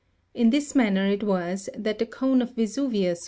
[0.33, 3.19] In this manner it was that the cone of Vesuvius (Jig.